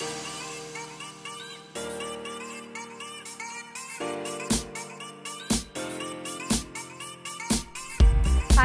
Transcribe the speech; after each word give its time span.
Hi, 0.00 0.06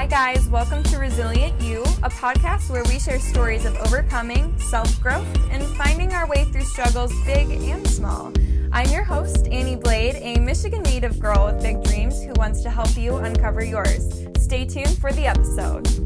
guys. 0.08 0.48
Welcome 0.48 0.84
to 0.84 0.98
Resilient 0.98 1.62
You, 1.62 1.82
a 2.04 2.10
podcast 2.10 2.70
where 2.70 2.86
we 2.86 3.00
share 3.00 3.20
stories 3.20 3.66
of 3.66 3.76
overcoming, 3.76 4.58
self 4.60 5.02
growth, 5.02 5.28
and 5.52 5.62
finding 5.76 6.14
our 6.14 6.26
way 6.26 6.46
through 6.46 6.64
struggles 6.64 7.12
big 7.26 7.52
and 7.52 7.86
small. 7.86 8.32
I'm 8.72 8.90
your 8.90 9.04
host, 9.04 9.48
Annie 9.48 9.76
Blade, 9.76 10.16
a 10.16 10.40
Michigan 10.40 10.84
native 10.84 11.20
girl 11.20 11.48
with 11.48 11.62
big 11.62 11.84
dreams 11.84 12.24
who 12.24 12.32
wants 12.38 12.62
to 12.62 12.70
help 12.70 12.96
you 12.96 13.18
uncover 13.18 13.62
yours. 13.62 14.26
Stay 14.38 14.66
tuned 14.66 14.98
for 15.00 15.12
the 15.12 15.26
episode. 15.26 16.05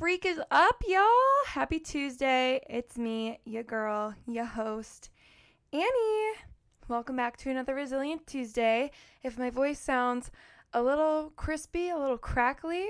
Freak 0.00 0.24
is 0.24 0.40
up, 0.50 0.82
y'all? 0.88 1.04
Happy 1.44 1.78
Tuesday. 1.78 2.58
It's 2.70 2.96
me, 2.96 3.38
your 3.44 3.62
girl, 3.62 4.14
your 4.26 4.46
host, 4.46 5.10
Annie. 5.74 6.38
Welcome 6.88 7.16
back 7.16 7.36
to 7.36 7.50
another 7.50 7.74
Resilient 7.74 8.26
Tuesday. 8.26 8.92
If 9.22 9.36
my 9.36 9.50
voice 9.50 9.78
sounds 9.78 10.30
a 10.72 10.82
little 10.82 11.34
crispy, 11.36 11.90
a 11.90 11.98
little 11.98 12.16
crackly, 12.16 12.86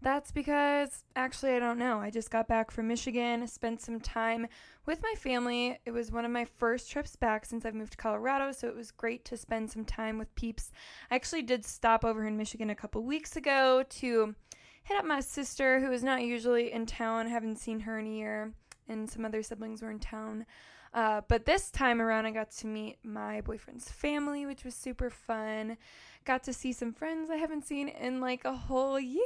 that's 0.00 0.30
because 0.30 1.02
actually 1.16 1.56
I 1.56 1.58
don't 1.58 1.76
know. 1.76 1.98
I 1.98 2.10
just 2.10 2.30
got 2.30 2.46
back 2.46 2.70
from 2.70 2.86
Michigan, 2.86 3.48
spent 3.48 3.80
some 3.80 3.98
time 3.98 4.46
with 4.86 5.02
my 5.02 5.14
family. 5.18 5.80
It 5.84 5.90
was 5.90 6.12
one 6.12 6.24
of 6.24 6.30
my 6.30 6.44
first 6.44 6.88
trips 6.88 7.16
back 7.16 7.46
since 7.46 7.64
I've 7.64 7.74
moved 7.74 7.92
to 7.92 7.98
Colorado, 7.98 8.52
so 8.52 8.68
it 8.68 8.76
was 8.76 8.92
great 8.92 9.24
to 9.24 9.36
spend 9.36 9.72
some 9.72 9.84
time 9.84 10.18
with 10.18 10.32
peeps. 10.36 10.70
I 11.10 11.16
actually 11.16 11.42
did 11.42 11.64
stop 11.64 12.04
over 12.04 12.24
in 12.24 12.36
Michigan 12.36 12.70
a 12.70 12.76
couple 12.76 13.02
weeks 13.02 13.34
ago 13.34 13.82
to 13.88 14.36
hit 14.84 14.98
up 14.98 15.04
my 15.04 15.20
sister 15.20 15.80
who 15.80 15.90
is 15.92 16.04
not 16.04 16.22
usually 16.22 16.72
in 16.72 16.86
town. 16.86 17.26
Haven't 17.26 17.58
seen 17.58 17.80
her 17.80 17.98
in 17.98 18.06
a 18.06 18.10
year, 18.10 18.52
and 18.88 19.10
some 19.10 19.24
other 19.24 19.42
siblings 19.42 19.82
were 19.82 19.90
in 19.90 19.98
town. 19.98 20.46
Uh, 20.92 21.22
but 21.26 21.44
this 21.44 21.70
time 21.70 22.00
around, 22.00 22.26
I 22.26 22.30
got 22.30 22.52
to 22.52 22.68
meet 22.68 22.98
my 23.02 23.40
boyfriend's 23.40 23.90
family, 23.90 24.46
which 24.46 24.62
was 24.62 24.74
super 24.74 25.10
fun. 25.10 25.76
Got 26.24 26.44
to 26.44 26.52
see 26.52 26.72
some 26.72 26.92
friends 26.92 27.30
I 27.30 27.36
haven't 27.36 27.66
seen 27.66 27.88
in 27.88 28.20
like 28.20 28.44
a 28.44 28.54
whole 28.54 29.00
year, 29.00 29.24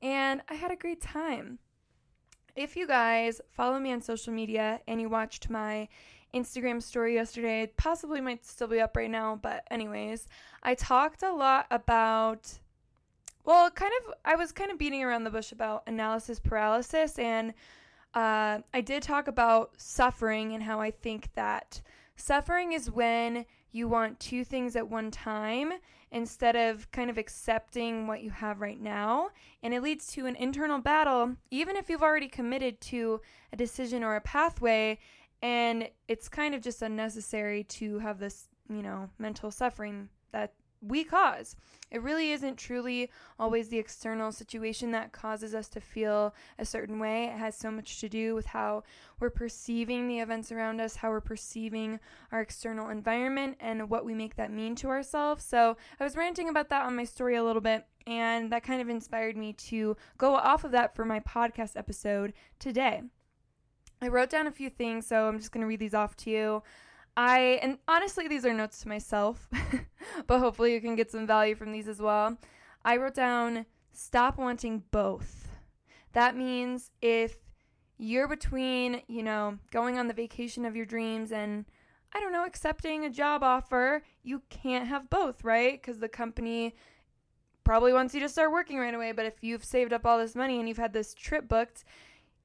and 0.00 0.42
I 0.48 0.54
had 0.54 0.70
a 0.70 0.76
great 0.76 1.00
time. 1.00 1.58
If 2.54 2.76
you 2.76 2.86
guys 2.86 3.40
follow 3.50 3.78
me 3.78 3.92
on 3.92 4.00
social 4.00 4.32
media 4.32 4.80
and 4.86 5.00
you 5.00 5.08
watched 5.08 5.50
my 5.50 5.88
Instagram 6.32 6.82
story 6.82 7.14
yesterday, 7.14 7.62
it 7.62 7.76
possibly 7.76 8.20
might 8.20 8.46
still 8.46 8.68
be 8.68 8.80
up 8.80 8.96
right 8.96 9.10
now, 9.10 9.38
but 9.42 9.64
anyways, 9.70 10.28
I 10.62 10.74
talked 10.74 11.22
a 11.22 11.32
lot 11.32 11.66
about 11.70 12.58
well, 13.46 13.70
kind 13.70 13.92
of 14.04 14.14
I 14.24 14.34
was 14.34 14.52
kind 14.52 14.70
of 14.70 14.78
beating 14.78 15.02
around 15.02 15.24
the 15.24 15.30
bush 15.30 15.52
about 15.52 15.84
analysis 15.86 16.38
paralysis 16.38 17.18
and 17.18 17.54
uh, 18.14 18.58
I 18.74 18.80
did 18.80 19.02
talk 19.02 19.28
about 19.28 19.70
suffering 19.76 20.52
and 20.52 20.62
how 20.62 20.80
I 20.80 20.90
think 20.90 21.28
that 21.34 21.80
suffering 22.16 22.72
is 22.72 22.90
when 22.90 23.46
you 23.72 23.88
want 23.88 24.18
two 24.18 24.42
things 24.42 24.74
at 24.74 24.88
one 24.88 25.10
time 25.10 25.72
instead 26.10 26.56
of 26.56 26.90
kind 26.92 27.10
of 27.10 27.18
accepting 27.18 28.06
what 28.06 28.22
you 28.22 28.30
have 28.30 28.60
right 28.60 28.80
now. 28.80 29.28
And 29.62 29.74
it 29.74 29.82
leads 29.82 30.06
to 30.12 30.24
an 30.26 30.34
internal 30.36 30.80
battle, 30.80 31.36
even 31.50 31.76
if 31.76 31.90
you've 31.90 32.02
already 32.02 32.28
committed 32.28 32.80
to 32.82 33.20
a 33.52 33.56
decision 33.56 34.02
or 34.02 34.16
a 34.16 34.20
pathway. 34.22 34.98
And 35.42 35.88
it's 36.08 36.28
kind 36.28 36.54
of 36.54 36.62
just 36.62 36.80
unnecessary 36.80 37.64
to 37.64 37.98
have 37.98 38.18
this, 38.18 38.48
you 38.70 38.82
know, 38.82 39.10
mental 39.18 39.50
suffering 39.50 40.08
that 40.32 40.54
we 40.88 41.04
cause. 41.04 41.56
It 41.90 42.02
really 42.02 42.32
isn't 42.32 42.56
truly 42.56 43.10
always 43.38 43.68
the 43.68 43.78
external 43.78 44.32
situation 44.32 44.90
that 44.90 45.12
causes 45.12 45.54
us 45.54 45.68
to 45.68 45.80
feel 45.80 46.34
a 46.58 46.64
certain 46.64 46.98
way. 46.98 47.26
It 47.26 47.38
has 47.38 47.56
so 47.56 47.70
much 47.70 48.00
to 48.00 48.08
do 48.08 48.34
with 48.34 48.46
how 48.46 48.82
we're 49.20 49.30
perceiving 49.30 50.08
the 50.08 50.18
events 50.18 50.50
around 50.50 50.80
us, 50.80 50.96
how 50.96 51.10
we're 51.10 51.20
perceiving 51.20 52.00
our 52.32 52.40
external 52.40 52.88
environment, 52.88 53.56
and 53.60 53.88
what 53.88 54.04
we 54.04 54.14
make 54.14 54.36
that 54.36 54.52
mean 54.52 54.74
to 54.76 54.88
ourselves. 54.88 55.44
So, 55.44 55.76
I 56.00 56.04
was 56.04 56.16
ranting 56.16 56.48
about 56.48 56.68
that 56.70 56.84
on 56.84 56.96
my 56.96 57.04
story 57.04 57.36
a 57.36 57.44
little 57.44 57.62
bit, 57.62 57.86
and 58.06 58.50
that 58.52 58.64
kind 58.64 58.80
of 58.80 58.88
inspired 58.88 59.36
me 59.36 59.52
to 59.52 59.96
go 60.18 60.34
off 60.34 60.64
of 60.64 60.72
that 60.72 60.94
for 60.94 61.04
my 61.04 61.20
podcast 61.20 61.76
episode 61.76 62.32
today. 62.58 63.02
I 64.02 64.08
wrote 64.08 64.28
down 64.28 64.46
a 64.46 64.52
few 64.52 64.68
things, 64.68 65.06
so 65.06 65.26
I'm 65.26 65.38
just 65.38 65.52
going 65.52 65.62
to 65.62 65.66
read 65.66 65.80
these 65.80 65.94
off 65.94 66.16
to 66.18 66.30
you. 66.30 66.62
I, 67.16 67.58
and 67.62 67.78
honestly, 67.88 68.28
these 68.28 68.44
are 68.44 68.52
notes 68.52 68.80
to 68.80 68.88
myself, 68.88 69.48
but 70.26 70.38
hopefully 70.38 70.74
you 70.74 70.80
can 70.80 70.96
get 70.96 71.10
some 71.10 71.26
value 71.26 71.54
from 71.54 71.72
these 71.72 71.88
as 71.88 72.00
well. 72.00 72.36
I 72.84 72.96
wrote 72.96 73.14
down 73.14 73.66
stop 73.92 74.36
wanting 74.38 74.82
both. 74.90 75.48
That 76.12 76.36
means 76.36 76.90
if 77.00 77.36
you're 77.98 78.28
between, 78.28 79.02
you 79.08 79.22
know, 79.22 79.58
going 79.70 79.98
on 79.98 80.08
the 80.08 80.14
vacation 80.14 80.64
of 80.66 80.76
your 80.76 80.86
dreams 80.86 81.32
and 81.32 81.64
I 82.14 82.20
don't 82.20 82.32
know, 82.32 82.44
accepting 82.44 83.04
a 83.04 83.10
job 83.10 83.42
offer, 83.42 84.02
you 84.22 84.42
can't 84.48 84.86
have 84.86 85.10
both, 85.10 85.44
right? 85.44 85.80
Because 85.80 85.98
the 85.98 86.08
company 86.08 86.74
probably 87.64 87.92
wants 87.92 88.14
you 88.14 88.20
to 88.20 88.28
start 88.28 88.52
working 88.52 88.78
right 88.78 88.94
away. 88.94 89.12
But 89.12 89.26
if 89.26 89.34
you've 89.42 89.64
saved 89.64 89.92
up 89.92 90.06
all 90.06 90.18
this 90.18 90.34
money 90.34 90.58
and 90.58 90.68
you've 90.68 90.78
had 90.78 90.92
this 90.92 91.14
trip 91.14 91.48
booked, 91.48 91.84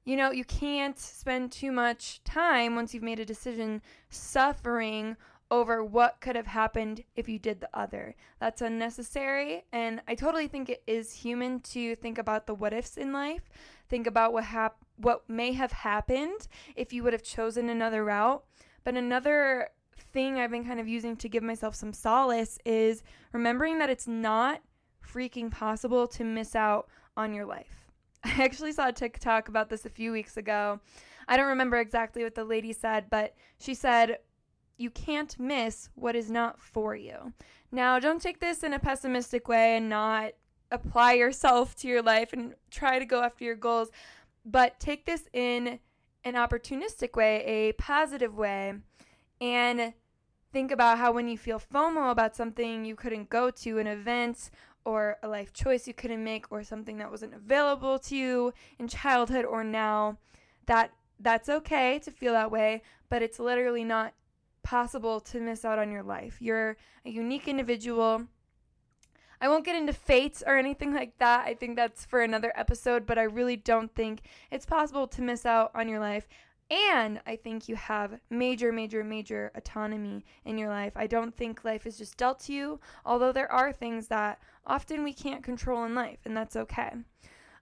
you 0.04 0.16
know, 0.16 0.30
you 0.30 0.44
can't 0.44 0.98
spend 0.98 1.52
too 1.52 1.72
much 1.72 2.22
time 2.24 2.74
once 2.74 2.92
you've 2.92 3.02
made 3.02 3.20
a 3.20 3.24
decision 3.24 3.82
suffering 4.08 5.16
over 5.50 5.84
what 5.84 6.20
could 6.20 6.34
have 6.34 6.46
happened 6.46 7.04
if 7.14 7.28
you 7.28 7.38
did 7.38 7.60
the 7.60 7.68
other. 7.74 8.14
That's 8.40 8.62
unnecessary 8.62 9.64
and 9.70 10.00
I 10.08 10.14
totally 10.14 10.48
think 10.48 10.70
it 10.70 10.82
is 10.86 11.12
human 11.12 11.60
to 11.60 11.94
think 11.96 12.18
about 12.18 12.46
the 12.46 12.54
what 12.54 12.72
ifs 12.72 12.96
in 12.96 13.12
life. 13.12 13.50
Think 13.88 14.06
about 14.06 14.32
what 14.32 14.44
hap- 14.44 14.84
what 14.96 15.28
may 15.28 15.52
have 15.52 15.72
happened 15.72 16.48
if 16.74 16.92
you 16.92 17.02
would 17.02 17.12
have 17.12 17.22
chosen 17.22 17.68
another 17.68 18.04
route. 18.04 18.42
But 18.82 18.96
another 18.96 19.68
thing 20.12 20.38
I've 20.38 20.50
been 20.50 20.64
kind 20.64 20.80
of 20.80 20.88
using 20.88 21.16
to 21.16 21.28
give 21.28 21.42
myself 21.42 21.74
some 21.74 21.92
solace 21.92 22.58
is 22.64 23.02
remembering 23.32 23.78
that 23.78 23.90
it's 23.90 24.08
not 24.08 24.62
freaking 25.06 25.50
possible 25.50 26.06
to 26.08 26.24
miss 26.24 26.56
out 26.56 26.88
on 27.16 27.34
your 27.34 27.44
life. 27.44 27.81
I 28.24 28.44
actually 28.44 28.72
saw 28.72 28.88
a 28.88 28.92
TikTok 28.92 29.48
about 29.48 29.68
this 29.68 29.84
a 29.84 29.90
few 29.90 30.12
weeks 30.12 30.36
ago. 30.36 30.80
I 31.28 31.36
don't 31.36 31.48
remember 31.48 31.78
exactly 31.78 32.22
what 32.22 32.34
the 32.34 32.44
lady 32.44 32.72
said, 32.72 33.06
but 33.10 33.34
she 33.58 33.74
said, 33.74 34.18
You 34.78 34.90
can't 34.90 35.38
miss 35.38 35.90
what 35.94 36.14
is 36.14 36.30
not 36.30 36.60
for 36.60 36.94
you. 36.94 37.32
Now, 37.70 37.98
don't 37.98 38.20
take 38.20 38.40
this 38.40 38.62
in 38.62 38.72
a 38.72 38.78
pessimistic 38.78 39.48
way 39.48 39.76
and 39.76 39.88
not 39.88 40.32
apply 40.70 41.14
yourself 41.14 41.74
to 41.76 41.88
your 41.88 42.02
life 42.02 42.32
and 42.32 42.54
try 42.70 42.98
to 42.98 43.04
go 43.04 43.22
after 43.22 43.44
your 43.44 43.56
goals, 43.56 43.90
but 44.44 44.78
take 44.78 45.04
this 45.04 45.28
in 45.32 45.78
an 46.24 46.34
opportunistic 46.34 47.14
way, 47.16 47.44
a 47.44 47.72
positive 47.72 48.36
way, 48.36 48.74
and 49.40 49.92
think 50.52 50.70
about 50.70 50.98
how 50.98 51.12
when 51.12 51.28
you 51.28 51.36
feel 51.36 51.60
FOMO 51.60 52.10
about 52.10 52.36
something 52.36 52.84
you 52.84 52.94
couldn't 52.94 53.30
go 53.30 53.50
to 53.50 53.78
an 53.78 53.86
event 53.86 54.50
or 54.84 55.18
a 55.22 55.28
life 55.28 55.52
choice 55.52 55.86
you 55.86 55.94
couldn't 55.94 56.22
make 56.22 56.50
or 56.50 56.62
something 56.62 56.98
that 56.98 57.10
wasn't 57.10 57.34
available 57.34 57.98
to 57.98 58.16
you 58.16 58.52
in 58.78 58.88
childhood 58.88 59.44
or 59.44 59.62
now 59.62 60.16
that 60.66 60.92
that's 61.20 61.48
okay 61.48 61.98
to 61.98 62.10
feel 62.10 62.32
that 62.32 62.50
way 62.50 62.82
but 63.08 63.22
it's 63.22 63.38
literally 63.38 63.84
not 63.84 64.12
possible 64.62 65.20
to 65.20 65.40
miss 65.40 65.64
out 65.64 65.78
on 65.78 65.90
your 65.90 66.02
life 66.02 66.36
you're 66.40 66.76
a 67.04 67.10
unique 67.10 67.48
individual 67.48 68.26
I 69.42 69.48
won't 69.48 69.64
get 69.64 69.74
into 69.74 69.92
fates 69.92 70.44
or 70.46 70.56
anything 70.56 70.94
like 70.94 71.18
that. 71.18 71.48
I 71.48 71.54
think 71.54 71.74
that's 71.74 72.04
for 72.04 72.22
another 72.22 72.52
episode, 72.54 73.06
but 73.06 73.18
I 73.18 73.24
really 73.24 73.56
don't 73.56 73.92
think 73.92 74.20
it's 74.52 74.64
possible 74.64 75.08
to 75.08 75.20
miss 75.20 75.44
out 75.44 75.72
on 75.74 75.88
your 75.88 75.98
life. 75.98 76.28
And 76.72 77.20
I 77.26 77.36
think 77.36 77.68
you 77.68 77.76
have 77.76 78.18
major, 78.30 78.72
major, 78.72 79.04
major 79.04 79.52
autonomy 79.54 80.24
in 80.46 80.56
your 80.56 80.70
life. 80.70 80.94
I 80.96 81.06
don't 81.06 81.36
think 81.36 81.64
life 81.64 81.86
is 81.86 81.98
just 81.98 82.16
dealt 82.16 82.40
to 82.44 82.54
you, 82.54 82.80
although 83.04 83.30
there 83.30 83.52
are 83.52 83.74
things 83.74 84.08
that 84.08 84.38
often 84.66 85.04
we 85.04 85.12
can't 85.12 85.42
control 85.42 85.84
in 85.84 85.94
life, 85.94 86.20
and 86.24 86.34
that's 86.34 86.56
okay. 86.56 86.92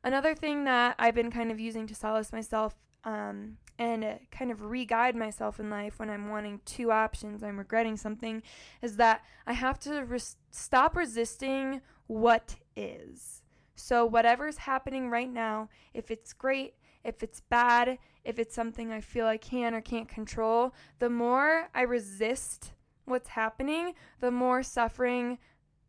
Another 0.04 0.32
thing 0.36 0.62
that 0.62 0.94
I've 0.96 1.16
been 1.16 1.32
kind 1.32 1.50
of 1.50 1.58
using 1.58 1.88
to 1.88 1.94
solace 1.94 2.32
myself 2.32 2.76
um, 3.02 3.56
and 3.80 4.20
kind 4.30 4.52
of 4.52 4.62
re 4.62 4.84
guide 4.84 5.16
myself 5.16 5.58
in 5.58 5.70
life 5.70 5.98
when 5.98 6.08
I'm 6.08 6.28
wanting 6.28 6.60
two 6.64 6.92
options, 6.92 7.42
I'm 7.42 7.58
regretting 7.58 7.96
something, 7.96 8.44
is 8.80 8.94
that 8.98 9.24
I 9.44 9.54
have 9.54 9.80
to 9.80 10.04
res- 10.04 10.36
stop 10.52 10.94
resisting 10.94 11.80
what 12.06 12.54
is. 12.76 13.42
So, 13.74 14.06
whatever's 14.06 14.58
happening 14.58 15.10
right 15.10 15.30
now, 15.32 15.68
if 15.94 16.12
it's 16.12 16.32
great, 16.32 16.74
if 17.04 17.22
it's 17.22 17.40
bad, 17.40 17.98
if 18.24 18.38
it's 18.38 18.54
something 18.54 18.92
I 18.92 19.00
feel 19.00 19.26
I 19.26 19.38
can 19.38 19.74
or 19.74 19.80
can't 19.80 20.08
control, 20.08 20.74
the 20.98 21.10
more 21.10 21.68
I 21.74 21.82
resist 21.82 22.72
what's 23.04 23.30
happening, 23.30 23.94
the 24.20 24.30
more 24.30 24.62
suffering 24.62 25.38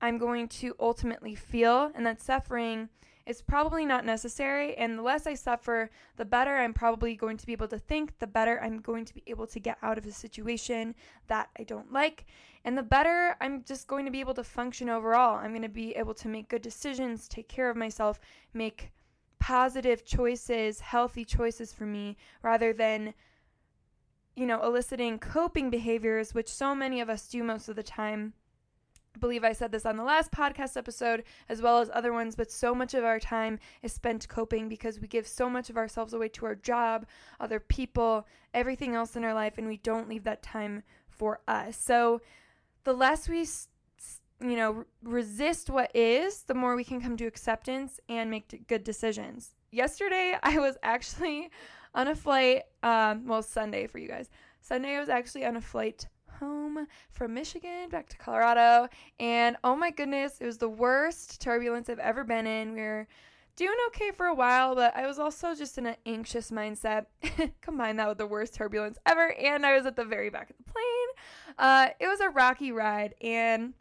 I'm 0.02 0.18
going 0.18 0.48
to 0.48 0.76
ultimately 0.80 1.36
feel. 1.36 1.92
And 1.94 2.06
that 2.06 2.22
suffering 2.22 2.90
is 3.26 3.42
probably 3.42 3.86
not 3.86 4.06
necessary. 4.06 4.76
And 4.76 4.98
the 4.98 5.04
less 5.04 5.28
I 5.28 5.36
suffer, 5.36 5.90
the 6.18 6.26
better 6.26 6.58
I'm 6.58 6.74
probably 6.74 7.16
going 7.16 7.38
to 7.38 7.46
be 7.46 7.54
able 7.54 7.68
to 7.68 7.78
think, 7.78 8.18
the 8.20 8.28
better 8.28 8.60
I'm 8.62 8.80
going 8.80 9.06
to 9.06 9.14
be 9.14 9.24
able 9.28 9.48
to 9.48 9.60
get 9.60 9.78
out 9.82 9.98
of 9.98 10.06
a 10.06 10.12
situation 10.12 10.96
that 11.28 11.50
I 11.60 11.64
don't 11.64 11.92
like. 11.94 12.26
And 12.66 12.78
the 12.78 12.84
better 12.84 13.36
I'm 13.40 13.64
just 13.64 13.88
going 13.88 14.06
to 14.06 14.12
be 14.12 14.20
able 14.20 14.34
to 14.36 14.44
function 14.44 14.90
overall. 14.90 15.38
I'm 15.38 15.52
going 15.52 15.62
to 15.62 15.70
be 15.70 15.92
able 15.92 16.14
to 16.16 16.28
make 16.28 16.50
good 16.50 16.62
decisions, 16.62 17.28
take 17.28 17.48
care 17.48 17.70
of 17.70 17.78
myself, 17.78 18.20
make 18.54 18.92
positive 19.42 20.06
choices, 20.06 20.80
healthy 20.80 21.26
choices 21.26 21.74
for 21.74 21.86
me, 21.86 22.16
rather 22.44 22.72
than, 22.72 23.16
you 24.36 24.46
know, 24.46 24.64
eliciting 24.64 25.18
coping 25.18 25.72
behaviors, 25.72 26.34
which 26.34 26.48
so 26.48 26.76
many 26.76 27.02
of 27.02 27.10
us 27.10 27.28
do 27.28 27.44
most 27.44 27.68
of 27.68 27.76
the 27.76 27.84
time. 27.84 28.34
I 29.16 29.18
believe 29.18 29.44
I 29.44 29.52
said 29.52 29.72
this 29.72 29.86
on 29.86 29.98
the 29.98 30.04
last 30.04 30.32
podcast 30.32 30.78
episode 30.78 31.24
as 31.50 31.60
well 31.60 31.80
as 31.80 31.90
other 31.92 32.14
ones, 32.14 32.36
but 32.36 32.52
so 32.52 32.76
much 32.76 32.94
of 32.94 33.04
our 33.04 33.20
time 33.20 33.58
is 33.82 33.92
spent 33.92 34.30
coping 34.30 34.70
because 34.70 35.02
we 35.02 35.08
give 35.08 35.28
so 35.28 35.50
much 35.50 35.72
of 35.72 35.76
ourselves 35.76 36.14
away 36.14 36.30
to 36.30 36.46
our 36.46 36.56
job, 36.56 37.08
other 37.40 37.60
people, 37.60 38.28
everything 38.54 38.94
else 38.94 39.16
in 39.16 39.26
our 39.26 39.34
life, 39.34 39.58
and 39.58 39.68
we 39.68 39.78
don't 39.78 40.08
leave 40.08 40.24
that 40.24 40.44
time 40.44 40.84
for 41.10 41.42
us. 41.48 41.76
So 41.76 42.22
the 42.84 42.94
less 42.94 43.28
we 43.28 43.46
you 44.42 44.56
know, 44.56 44.86
resist 45.04 45.70
what 45.70 45.96
is, 45.96 46.44
the 46.44 46.54
more 46.54 46.76
we 46.76 46.84
can 46.84 47.02
come 47.02 47.18
to 47.18 47.26
acceptance 47.26 48.00
and 48.10 48.30
make 48.30 48.48
d- 48.48 48.62
good 48.68 48.84
decisions. 48.84 49.54
Yesterday, 49.72 50.36
I 50.44 50.60
was 50.60 50.78
actually 50.84 51.50
on 51.94 52.08
a 52.08 52.16
flight, 52.16 52.64
um, 52.84 53.28
well, 53.28 53.44
Sunday 53.44 53.88
for 53.88 54.00
you 54.00 54.08
guys. 54.08 54.30
Sunday, 54.62 54.96
I 54.96 55.00
was 55.00 55.10
actually 55.10 55.46
on 55.46 55.58
a 55.58 55.62
flight 55.62 56.08
home 56.40 56.88
from 57.12 57.34
Michigan 57.34 57.90
back 57.90 58.10
to 58.10 58.18
Colorado, 58.18 58.88
and 59.20 59.58
oh 59.64 59.76
my 59.76 59.92
goodness, 59.92 60.38
it 60.40 60.46
was 60.46 60.58
the 60.58 60.70
worst 60.70 61.42
turbulence 61.42 61.90
I've 61.90 62.00
ever 62.00 62.24
been 62.24 62.48
in. 62.48 62.74
We 62.74 62.82
were 62.82 63.08
doing 63.56 63.76
okay 63.88 64.12
for 64.12 64.28
a 64.28 64.34
while, 64.34 64.74
but 64.76 64.96
I 64.96 65.06
was 65.06 65.20
also 65.20 65.54
just 65.54 65.78
in 65.78 65.86
an 65.86 65.98
anxious 66.06 66.52
mindset. 66.52 67.06
Combine 67.62 67.98
that 67.98 68.08
with 68.08 68.18
the 68.18 68.26
worst 68.26 68.56
turbulence 68.56 68.98
ever, 69.06 69.34
and 69.34 69.66
I 69.66 69.76
was 69.76 69.86
at 69.86 69.96
the 69.96 70.06
very 70.06 70.30
back 70.30 70.50
of 70.50 70.56
the 70.58 70.72
plane. 70.72 71.56
Uh, 71.58 71.90
it 72.00 72.08
was 72.08 72.22
a 72.22 72.30
rocky 72.30 72.72
ride, 72.72 73.14
and 73.22 73.74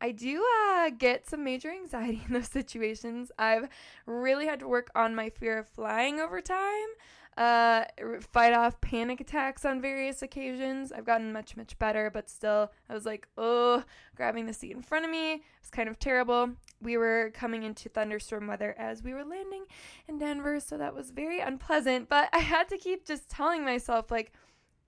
I 0.00 0.10
do 0.10 0.44
uh, 0.68 0.90
get 0.90 1.28
some 1.28 1.44
major 1.44 1.70
anxiety 1.70 2.22
in 2.26 2.34
those 2.34 2.48
situations. 2.52 3.30
I've 3.38 3.68
really 4.06 4.46
had 4.46 4.60
to 4.60 4.68
work 4.68 4.90
on 4.94 5.14
my 5.14 5.30
fear 5.30 5.58
of 5.58 5.68
flying 5.68 6.20
over 6.20 6.40
time, 6.40 6.88
uh, 7.36 7.84
fight 8.32 8.52
off 8.52 8.80
panic 8.80 9.20
attacks 9.20 9.64
on 9.64 9.80
various 9.80 10.22
occasions. 10.22 10.92
I've 10.92 11.04
gotten 11.04 11.32
much, 11.32 11.56
much 11.56 11.78
better, 11.78 12.10
but 12.10 12.28
still, 12.28 12.70
I 12.88 12.94
was 12.94 13.04
like, 13.04 13.26
oh, 13.36 13.82
grabbing 14.14 14.46
the 14.46 14.52
seat 14.52 14.72
in 14.72 14.82
front 14.82 15.04
of 15.04 15.10
me 15.10 15.42
was 15.60 15.70
kind 15.70 15.88
of 15.88 15.98
terrible. 15.98 16.50
We 16.80 16.96
were 16.96 17.32
coming 17.34 17.62
into 17.62 17.88
thunderstorm 17.88 18.46
weather 18.46 18.74
as 18.78 19.02
we 19.02 19.14
were 19.14 19.24
landing 19.24 19.64
in 20.06 20.18
Denver, 20.18 20.60
so 20.60 20.78
that 20.78 20.94
was 20.94 21.10
very 21.10 21.40
unpleasant, 21.40 22.08
but 22.08 22.28
I 22.32 22.38
had 22.38 22.68
to 22.68 22.78
keep 22.78 23.04
just 23.04 23.28
telling 23.28 23.64
myself, 23.64 24.10
like, 24.10 24.32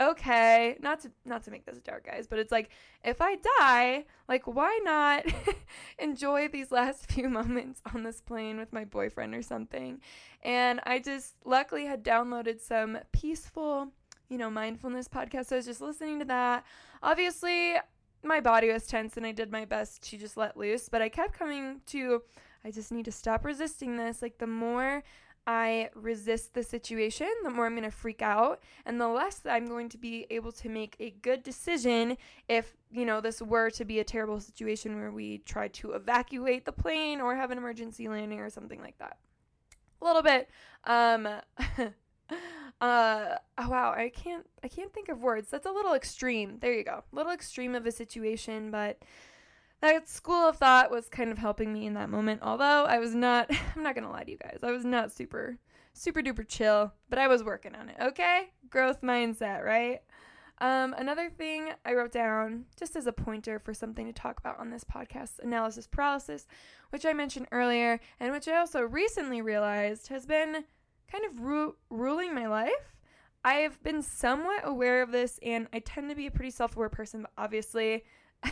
okay, 0.01 0.77
not 0.81 1.01
to 1.01 1.11
not 1.25 1.43
to 1.45 1.51
make 1.51 1.65
this 1.65 1.81
dark, 1.81 2.07
guys, 2.07 2.27
but 2.27 2.39
it's 2.39 2.53
like 2.53 2.71
if 3.05 3.21
I 3.21 3.37
die, 3.59 4.05
like 4.29 4.47
why 4.47 4.79
not 4.85 5.25
enjoy 5.99 6.49
these 6.49 6.71
last 6.71 7.11
few 7.13 7.29
moments 7.29 7.81
on 7.95 8.03
this 8.03 8.21
plane 8.21 8.59
with 8.59 8.73
my 8.73 8.85
boyfriend 8.85 9.35
or 9.35 9.43
something? 9.43 10.01
And 10.43 10.81
I 10.85 10.99
just 10.99 11.35
luckily 11.45 11.87
had 11.87 12.05
downloaded 12.05 12.61
some 12.61 12.99
peaceful, 13.13 13.89
you 14.29 14.39
know, 14.39 14.51
mindfulness 14.51 15.09
podcast. 15.09 15.47
So 15.47 15.57
I 15.57 15.59
was 15.59 15.67
just 15.67 15.81
listening 15.81 16.19
to 16.21 16.25
that. 16.27 16.65
Obviously, 17.03 17.75
my 18.23 18.41
body 18.41 18.73
was 18.73 18.87
tense 18.87 19.17
and 19.17 19.27
I 19.27 19.33
did 19.33 19.51
my 19.51 19.65
best 19.65 20.03
to 20.11 20.19
just 20.19 20.37
let 20.37 20.57
loose, 20.57 20.89
but 20.89 21.03
I 21.03 21.09
kept 21.09 21.39
coming 21.39 21.81
to 21.87 22.23
I 22.67 22.73
just 22.73 22.91
need 22.91 23.05
to 23.05 23.13
stop 23.13 23.45
resisting 23.45 23.97
this. 23.97 24.21
Like 24.21 24.39
the 24.39 24.47
more 24.49 25.05
I 25.47 25.91
resist 25.95 26.55
the 26.55 26.63
situation, 26.63 27.29
the 27.45 27.51
more 27.51 27.67
I'm 27.67 27.75
going 27.75 27.85
to 27.85 27.91
freak 27.91 28.21
out, 28.21 28.61
and 28.85 29.01
the 29.01 29.09
less 29.09 29.43
I'm 29.49 29.67
going 29.67 29.89
to 29.91 29.99
be 29.99 30.27
able 30.31 30.51
to 30.53 30.69
make 30.69 30.97
a 30.99 31.11
good 31.11 31.43
decision 31.43 32.17
if, 32.49 32.77
you 32.91 33.05
know, 33.05 33.21
this 33.21 33.41
were 33.41 33.71
to 33.71 33.85
be 33.85 34.01
a 34.01 34.05
terrible 34.05 34.41
situation 34.41 34.97
where 34.97 35.13
we 35.13 35.39
try 35.39 35.69
to 35.69 35.93
evacuate 35.93 36.65
the 36.65 36.73
plane 36.73 37.21
or 37.21 37.37
have 37.37 37.51
an 37.51 37.59
emergency 37.59 38.09
landing 38.09 38.41
or 38.41 38.51
something 38.51 38.81
like 38.81 38.99
that. 38.99 39.19
A 40.01 40.05
little 40.05 40.23
bit 40.23 40.51
um 40.85 41.27
uh 42.81 43.37
oh 43.59 43.69
wow, 43.69 43.95
I 43.97 44.11
can't 44.15 44.47
I 44.63 44.69
can't 44.69 44.93
think 44.93 45.09
of 45.09 45.21
words. 45.21 45.49
That's 45.51 45.67
a 45.67 45.71
little 45.73 45.95
extreme. 45.95 46.59
There 46.61 46.73
you 46.73 46.85
go. 46.85 47.05
A 47.13 47.17
little 47.17 47.33
extreme 47.33 47.75
of 47.75 47.87
a 47.87 47.93
situation, 47.93 48.71
but 48.71 48.99
that 49.81 50.09
school 50.09 50.49
of 50.49 50.57
thought 50.57 50.91
was 50.91 51.09
kind 51.09 51.31
of 51.31 51.39
helping 51.39 51.73
me 51.73 51.87
in 51.87 51.95
that 51.95 52.11
moment. 52.11 52.41
Although 52.43 52.85
I 52.85 52.99
was 52.99 53.15
not, 53.15 53.51
I'm 53.77 53.83
not 53.83 53.95
gonna 53.95 54.11
lie 54.11 54.25
to 54.25 54.31
you 54.31 54.39
guys, 54.39 54.59
I 54.63 54.71
was 54.71 54.85
not 54.85 55.13
super, 55.13 55.59
super 55.93 56.21
duper 56.21 56.47
chill, 56.47 56.93
but 57.09 57.19
I 57.19 57.29
was 57.29 57.45
working 57.45 57.75
on 57.75 57.89
it. 57.89 57.97
Okay, 58.01 58.53
growth 58.71 59.03
mindset, 59.03 59.65
right? 59.65 60.01
Um, 60.59 60.95
another 60.97 61.29
thing 61.29 61.71
I 61.85 61.93
wrote 61.93 62.13
down 62.13 62.65
just 62.79 62.97
as 62.97 63.07
a 63.07 63.13
pointer 63.13 63.59
for 63.59 63.75
something 63.75 64.07
to 64.07 64.13
talk 64.13 64.41
about 64.41 64.59
on 64.59 64.71
this 64.71 64.85
podcast 64.85 65.39
analysis 65.41 65.87
paralysis, 65.87 66.47
which 66.91 67.05
I 67.05 67.13
mentioned 67.13 67.49
earlier, 67.53 68.01
and 68.21 68.33
which 68.33 68.49
I 68.49 68.57
also 68.57 68.81
recently 68.81 69.43
realized 69.43 70.09
has 70.09 70.25
been 70.25 70.65
kind 71.13 71.25
of 71.27 71.41
ru- 71.41 71.77
ruling 71.91 72.35
my 72.35 72.47
life. 72.47 72.97
I've 73.45 73.81
been 73.83 74.03
somewhat 74.03 74.63
aware 74.65 75.03
of 75.03 75.13
this, 75.13 75.39
and 75.43 75.69
I 75.73 75.81
tend 75.81 76.09
to 76.09 76.17
be 76.17 76.27
a 76.27 76.31
pretty 76.31 76.51
self 76.51 76.75
aware 76.75 76.89
person, 76.89 77.23
but 77.23 77.33
obviously, 77.37 78.05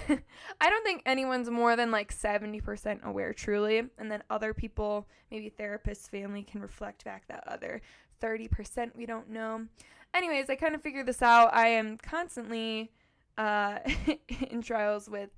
I 0.60 0.70
don't 0.70 0.84
think 0.84 1.02
anyone's 1.06 1.50
more 1.50 1.76
than 1.76 1.90
like 1.90 2.14
70% 2.14 3.04
aware 3.04 3.32
truly. 3.32 3.82
And 3.98 4.10
then 4.10 4.22
other 4.30 4.54
people, 4.54 5.06
maybe 5.30 5.50
therapists, 5.50 6.08
family, 6.08 6.42
can 6.42 6.60
reflect 6.60 7.04
back 7.04 7.26
that 7.28 7.44
other 7.46 7.80
30% 8.22 8.96
we 8.96 9.06
don't 9.06 9.30
know. 9.30 9.66
Anyways, 10.12 10.48
I 10.48 10.56
kind 10.56 10.74
of 10.74 10.82
figured 10.82 11.06
this 11.06 11.22
out. 11.22 11.52
I 11.54 11.68
am 11.68 11.98
constantly 11.98 12.92
uh, 13.36 13.78
in 14.50 14.62
trials 14.62 15.08
with 15.08 15.30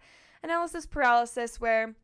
analysis 0.43 0.87
paralysis 0.87 1.61
where 1.61 1.95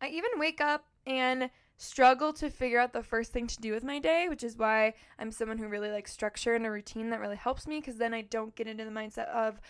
I 0.00 0.08
even 0.08 0.30
wake 0.36 0.60
up 0.60 0.84
and 1.06 1.50
struggle 1.76 2.32
to 2.34 2.48
figure 2.48 2.78
out 2.78 2.92
the 2.92 3.02
first 3.02 3.32
thing 3.32 3.46
to 3.48 3.60
do 3.60 3.72
with 3.72 3.82
my 3.82 3.98
day, 3.98 4.28
which 4.28 4.44
is 4.44 4.56
why 4.56 4.94
I'm 5.18 5.32
someone 5.32 5.58
who 5.58 5.66
really 5.66 5.90
likes 5.90 6.12
structure 6.12 6.54
and 6.54 6.64
a 6.64 6.70
routine 6.70 7.10
that 7.10 7.20
really 7.20 7.36
helps 7.36 7.66
me 7.66 7.80
because 7.80 7.96
then 7.96 8.14
I 8.14 8.22
don't 8.22 8.54
get 8.54 8.68
into 8.68 8.84
the 8.84 8.90
mindset 8.90 9.28
of, 9.28 9.60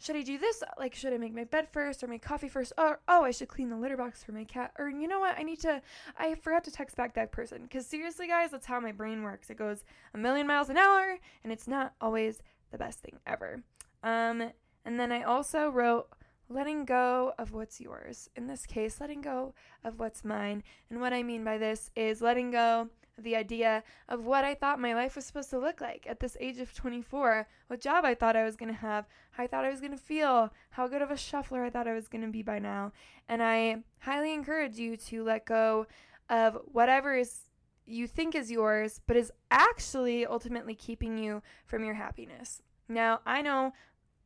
should 0.00 0.16
I 0.16 0.22
do 0.22 0.38
this? 0.38 0.62
Like, 0.78 0.94
should 0.94 1.12
I 1.12 1.18
make 1.18 1.34
my 1.34 1.44
bed 1.44 1.68
first 1.68 2.02
or 2.02 2.06
make 2.06 2.22
coffee 2.22 2.48
first? 2.48 2.72
Or, 2.78 3.00
oh, 3.06 3.22
I 3.22 3.30
should 3.30 3.48
clean 3.48 3.68
the 3.68 3.76
litter 3.76 3.98
box 3.98 4.24
for 4.24 4.32
my 4.32 4.44
cat. 4.44 4.72
Or, 4.78 4.88
you 4.88 5.06
know 5.06 5.20
what? 5.20 5.38
I 5.38 5.42
need 5.42 5.60
to, 5.60 5.82
I 6.18 6.34
forgot 6.36 6.64
to 6.64 6.70
text 6.70 6.96
back 6.96 7.14
that 7.14 7.32
person. 7.32 7.62
Because 7.62 7.86
seriously, 7.86 8.26
guys, 8.26 8.50
that's 8.50 8.66
how 8.66 8.80
my 8.80 8.92
brain 8.92 9.22
works. 9.22 9.50
It 9.50 9.58
goes 9.58 9.84
a 10.14 10.18
million 10.18 10.46
miles 10.46 10.70
an 10.70 10.78
hour, 10.78 11.18
and 11.44 11.52
it's 11.52 11.68
not 11.68 11.92
always 12.00 12.40
the 12.72 12.78
best 12.78 13.00
thing 13.00 13.18
ever. 13.26 13.62
Um, 14.02 14.50
and 14.86 14.98
then 14.98 15.12
I 15.12 15.22
also 15.22 15.68
wrote, 15.68 16.08
letting 16.48 16.84
go 16.84 17.32
of 17.38 17.52
what's 17.52 17.80
yours. 17.80 18.28
In 18.34 18.46
this 18.46 18.66
case, 18.66 19.00
letting 19.00 19.20
go 19.20 19.54
of 19.84 20.00
what's 20.00 20.24
mine. 20.24 20.62
And 20.90 21.00
what 21.00 21.12
I 21.12 21.22
mean 21.22 21.44
by 21.44 21.58
this 21.58 21.90
is 21.94 22.20
letting 22.20 22.50
go 22.50 22.88
the 23.18 23.36
idea 23.36 23.82
of 24.08 24.24
what 24.24 24.44
I 24.44 24.54
thought 24.54 24.80
my 24.80 24.94
life 24.94 25.16
was 25.16 25.24
supposed 25.24 25.50
to 25.50 25.58
look 25.58 25.80
like 25.80 26.06
at 26.08 26.20
this 26.20 26.36
age 26.40 26.58
of 26.58 26.74
24, 26.74 27.46
what 27.66 27.80
job 27.80 28.04
I 28.04 28.14
thought 28.14 28.36
I 28.36 28.44
was 28.44 28.56
going 28.56 28.72
to 28.72 28.80
have, 28.80 29.06
how 29.32 29.44
I 29.44 29.46
thought 29.46 29.64
I 29.64 29.70
was 29.70 29.80
going 29.80 29.92
to 29.92 29.98
feel, 29.98 30.52
how 30.70 30.88
good 30.88 31.02
of 31.02 31.10
a 31.10 31.16
shuffler 31.16 31.64
I 31.64 31.70
thought 31.70 31.88
I 31.88 31.94
was 31.94 32.08
going 32.08 32.22
to 32.22 32.28
be 32.28 32.42
by 32.42 32.58
now. 32.58 32.92
And 33.28 33.42
I 33.42 33.82
highly 34.00 34.32
encourage 34.32 34.76
you 34.76 34.96
to 34.96 35.22
let 35.22 35.44
go 35.44 35.86
of 36.28 36.58
whatever 36.72 37.14
is 37.14 37.40
you 37.86 38.06
think 38.06 38.34
is 38.34 38.50
yours, 38.50 39.00
but 39.06 39.16
is 39.16 39.32
actually 39.50 40.24
ultimately 40.24 40.74
keeping 40.74 41.18
you 41.18 41.42
from 41.66 41.84
your 41.84 41.94
happiness. 41.94 42.62
Now, 42.88 43.20
I 43.26 43.42
know 43.42 43.72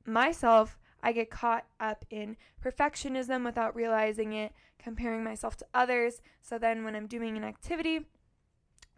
myself, 0.07 0.79
I 1.03 1.13
get 1.13 1.31
caught 1.31 1.65
up 1.81 2.05
in 2.11 2.37
perfectionism 2.63 3.45
without 3.45 3.75
realizing 3.75 4.33
it, 4.33 4.53
comparing 4.79 5.25
myself 5.25 5.57
to 5.59 5.67
others. 5.73 6.21
So 6.43 6.59
then 6.59 6.85
when 6.85 6.95
I'm 6.95 7.07
doing 7.07 7.37
an 7.37 7.45
activity, 7.45 8.01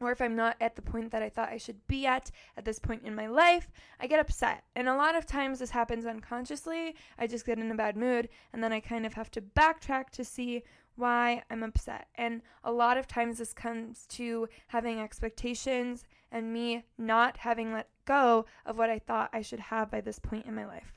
or 0.01 0.13
if 0.13 0.21
I'm 0.21 0.37
not 0.37 0.57
at 0.61 0.77
the 0.77 0.83
point 0.83 1.11
that 1.13 1.23
I 1.23 1.29
thought 1.29 1.49
I 1.49 1.57
should 1.57 1.87
be 1.87 2.07
at 2.07 2.31
at 2.57 2.65
this 2.65 2.79
point 2.79 3.03
in 3.05 3.15
my 3.15 3.27
life, 3.27 3.71
I 4.01 4.07
get 4.07 4.21
upset. 4.21 4.65
And 4.75 4.89
a 4.89 4.97
lot 4.97 5.17
of 5.17 5.27
times 5.27 5.59
this 5.59 5.71
happens 5.71 6.07
unconsciously. 6.07 6.95
I 7.19 7.27
just 7.27 7.47
get 7.47 7.59
in 7.59 7.71
a 7.71 7.75
bad 7.75 7.97
mood 7.97 8.29
and 8.53 8.63
then 8.63 8.73
I 8.73 8.81
kind 8.81 9.07
of 9.07 9.15
have 9.15 9.31
to 9.33 9.41
backtrack 9.41 10.11
to 10.11 10.25
see 10.25 10.63
why 10.97 11.43
I'm 11.51 11.63
upset. 11.63 12.09
And 12.15 12.43
a 12.65 12.73
lot 12.73 12.97
of 12.97 13.07
times 13.07 13.39
this 13.39 13.53
comes 13.53 14.07
to 14.11 14.49
having 14.69 15.01
expectations 15.01 16.05
and 16.33 16.53
me 16.53 16.85
not 16.99 17.39
having 17.39 17.73
let 17.73 17.89
go 18.05 18.47
of 18.65 18.79
what 18.79 18.91
I 18.91 18.99
thought 18.99 19.31
I 19.33 19.43
should 19.43 19.61
have 19.61 19.91
by 19.91 20.01
this 20.01 20.19
point 20.19 20.47
in 20.47 20.55
my 20.55 20.67
life. 20.67 20.93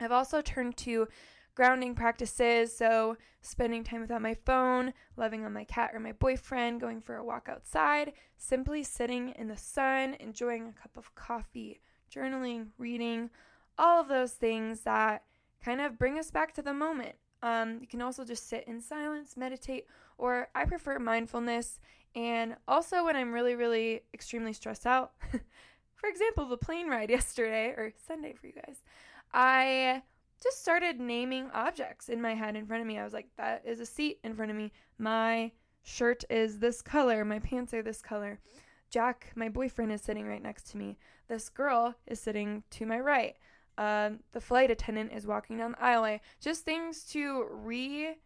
I've 0.00 0.12
also 0.12 0.40
turned 0.40 0.76
to 0.78 1.08
grounding 1.54 1.94
practices. 1.94 2.76
So, 2.76 3.16
spending 3.42 3.84
time 3.84 4.00
without 4.00 4.22
my 4.22 4.34
phone, 4.34 4.92
loving 5.16 5.44
on 5.44 5.52
my 5.52 5.64
cat 5.64 5.90
or 5.94 6.00
my 6.00 6.12
boyfriend, 6.12 6.80
going 6.80 7.00
for 7.00 7.16
a 7.16 7.24
walk 7.24 7.48
outside, 7.50 8.12
simply 8.36 8.82
sitting 8.82 9.30
in 9.30 9.48
the 9.48 9.56
sun, 9.56 10.14
enjoying 10.20 10.68
a 10.68 10.80
cup 10.80 10.96
of 10.96 11.14
coffee, 11.14 11.80
journaling, 12.14 12.68
reading, 12.78 13.30
all 13.78 14.00
of 14.00 14.08
those 14.08 14.32
things 14.32 14.80
that 14.80 15.24
kind 15.64 15.80
of 15.80 15.98
bring 15.98 16.18
us 16.18 16.30
back 16.30 16.52
to 16.54 16.62
the 16.62 16.74
moment. 16.74 17.14
Um, 17.42 17.78
you 17.80 17.86
can 17.86 18.02
also 18.02 18.24
just 18.24 18.48
sit 18.48 18.64
in 18.66 18.80
silence, 18.80 19.36
meditate, 19.36 19.86
or 20.18 20.48
I 20.54 20.64
prefer 20.66 20.98
mindfulness. 20.98 21.80
And 22.14 22.56
also, 22.68 23.04
when 23.04 23.16
I'm 23.16 23.32
really, 23.32 23.54
really 23.54 24.02
extremely 24.12 24.52
stressed 24.52 24.86
out, 24.86 25.12
for 25.94 26.08
example, 26.08 26.46
the 26.46 26.56
plane 26.56 26.88
ride 26.88 27.10
yesterday 27.10 27.68
or 27.68 27.92
Sunday 28.06 28.34
for 28.34 28.46
you 28.46 28.52
guys, 28.52 28.82
I 29.32 30.02
just 30.42 30.62
started 30.62 31.00
naming 31.00 31.50
objects 31.52 32.08
in 32.08 32.20
my 32.20 32.34
head 32.34 32.56
in 32.56 32.66
front 32.66 32.80
of 32.80 32.86
me. 32.86 32.98
I 32.98 33.04
was 33.04 33.12
like, 33.12 33.28
that 33.36 33.62
is 33.66 33.80
a 33.80 33.86
seat 33.86 34.18
in 34.24 34.34
front 34.34 34.50
of 34.50 34.56
me. 34.56 34.72
My 34.98 35.52
shirt 35.82 36.24
is 36.30 36.58
this 36.58 36.82
color, 36.82 37.24
my 37.24 37.38
pants 37.38 37.74
are 37.74 37.82
this 37.82 38.02
color. 38.02 38.40
Jack, 38.90 39.32
my 39.36 39.48
boyfriend, 39.48 39.92
is 39.92 40.02
sitting 40.02 40.26
right 40.26 40.42
next 40.42 40.70
to 40.70 40.76
me. 40.76 40.98
This 41.28 41.48
girl 41.48 41.94
is 42.06 42.20
sitting 42.20 42.64
to 42.70 42.86
my 42.86 42.98
right. 42.98 43.36
Uh, 43.78 44.10
the 44.32 44.40
flight 44.40 44.70
attendant 44.70 45.12
is 45.12 45.26
walking 45.26 45.56
down 45.58 45.72
the 45.72 45.76
aisleway. 45.78 46.20
Just 46.40 46.64
things 46.64 47.04
to 47.04 47.46
re, 47.50 48.16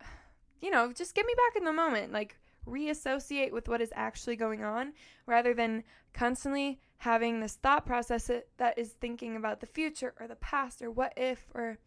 you 0.60 0.70
know, 0.70 0.92
just 0.92 1.14
get 1.14 1.26
me 1.26 1.34
back 1.36 1.56
in 1.56 1.64
the 1.64 1.72
moment. 1.72 2.12
Like, 2.12 2.38
reassociate 2.66 3.52
with 3.52 3.68
what 3.68 3.80
is 3.80 3.92
actually 3.94 4.36
going 4.36 4.62
on 4.62 4.92
rather 5.26 5.54
than 5.54 5.84
constantly 6.12 6.80
having 6.98 7.40
this 7.40 7.56
thought 7.56 7.84
process 7.84 8.30
that 8.56 8.78
is 8.78 8.92
thinking 8.92 9.36
about 9.36 9.60
the 9.60 9.66
future 9.66 10.14
or 10.18 10.26
the 10.26 10.36
past 10.36 10.80
or 10.80 10.90
what 10.90 11.12
if 11.16 11.46
or 11.54 11.78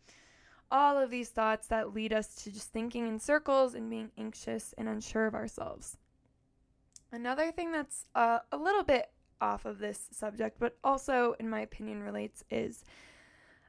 all 0.70 0.98
of 0.98 1.10
these 1.10 1.30
thoughts 1.30 1.68
that 1.68 1.94
lead 1.94 2.14
us 2.14 2.36
to 2.36 2.52
just 2.52 2.72
thinking 2.72 3.08
in 3.08 3.20
circles 3.20 3.74
and 3.74 3.90
being 3.90 4.12
anxious 4.18 4.74
and 4.78 4.88
unsure 4.88 5.26
of 5.26 5.34
ourselves. 5.34 5.98
Another 7.12 7.52
thing 7.52 7.72
that's 7.72 8.06
uh, 8.16 8.40
a 8.52 8.58
little 8.58 8.84
bit 8.84 9.10
off 9.40 9.66
of 9.66 9.80
this 9.80 10.08
subject, 10.12 10.58
but 10.60 10.78
also, 10.84 11.36
in 11.40 11.50
my 11.50 11.62
opinion, 11.62 12.04
relates 12.04 12.44
is 12.50 12.84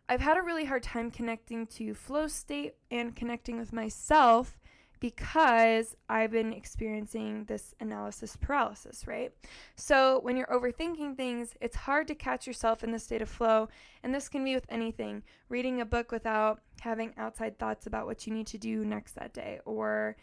I've 0.08 0.20
had 0.20 0.36
a 0.36 0.42
really 0.42 0.64
hard 0.64 0.82
time 0.82 1.10
connecting 1.10 1.66
to 1.68 1.94
flow 1.94 2.26
state 2.26 2.74
and 2.90 3.14
connecting 3.14 3.58
with 3.58 3.72
myself 3.72 4.58
because 5.00 5.97
I've 6.09 6.31
been 6.31 6.52
experiencing 6.52 7.45
this 7.45 7.75
analysis 7.81 8.37
paralysis, 8.37 9.07
right? 9.07 9.33
So, 9.76 10.21
when 10.21 10.37
you're 10.37 10.47
overthinking 10.47 11.17
things, 11.17 11.55
it's 11.61 11.76
hard 11.76 12.09
to 12.09 12.14
catch 12.14 12.47
yourself 12.47 12.83
in 12.83 12.93
the 12.93 12.99
state 12.99 13.23
of 13.23 13.28
flow. 13.28 13.69
And 14.02 14.14
this 14.14 14.28
can 14.28 14.45
be 14.45 14.55
with 14.55 14.67
anything 14.69 15.23
reading 15.49 15.81
a 15.81 15.85
book 15.85 16.12
without 16.12 16.61
having 16.81 17.14
outside 17.17 17.59
thoughts 17.59 17.87
about 17.87 18.07
what 18.07 18.26
you 18.26 18.33
need 18.33 18.47
to 18.49 18.59
do 18.59 18.85
next 18.85 19.14
that 19.14 19.33
day, 19.33 19.61
or 19.64 20.17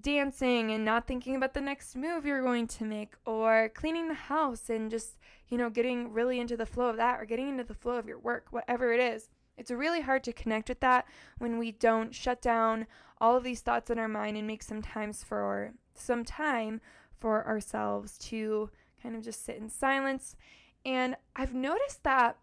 dancing 0.00 0.70
and 0.70 0.84
not 0.84 1.06
thinking 1.06 1.36
about 1.36 1.52
the 1.52 1.60
next 1.60 1.94
move 1.94 2.24
you're 2.24 2.42
going 2.42 2.66
to 2.66 2.84
make, 2.84 3.14
or 3.26 3.70
cleaning 3.74 4.08
the 4.08 4.14
house 4.14 4.70
and 4.70 4.90
just, 4.90 5.18
you 5.48 5.58
know, 5.58 5.68
getting 5.68 6.12
really 6.12 6.40
into 6.40 6.56
the 6.56 6.66
flow 6.66 6.88
of 6.88 6.96
that, 6.96 7.20
or 7.20 7.24
getting 7.24 7.48
into 7.48 7.64
the 7.64 7.74
flow 7.74 7.98
of 7.98 8.06
your 8.06 8.18
work, 8.18 8.46
whatever 8.50 8.92
it 8.92 9.00
is. 9.00 9.28
It's 9.56 9.70
really 9.70 10.00
hard 10.00 10.24
to 10.24 10.32
connect 10.32 10.68
with 10.68 10.80
that 10.80 11.06
when 11.38 11.58
we 11.58 11.72
don't 11.72 12.14
shut 12.14 12.40
down 12.40 12.86
all 13.20 13.36
of 13.36 13.44
these 13.44 13.60
thoughts 13.60 13.90
in 13.90 13.98
our 13.98 14.08
mind 14.08 14.36
and 14.36 14.46
make 14.46 14.62
some 14.62 14.82
times 14.82 15.22
for 15.22 15.72
some 15.94 16.24
time 16.24 16.80
for 17.16 17.46
ourselves 17.46 18.18
to 18.18 18.70
kind 19.02 19.14
of 19.14 19.22
just 19.22 19.44
sit 19.44 19.56
in 19.56 19.68
silence. 19.68 20.36
And 20.84 21.16
I've 21.36 21.54
noticed 21.54 22.02
that 22.02 22.36